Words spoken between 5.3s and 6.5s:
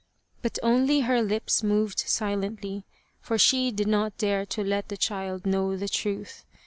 know the truth.